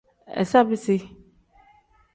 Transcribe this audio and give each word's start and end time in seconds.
Iza 0.41 0.59
bisi. 0.69 0.95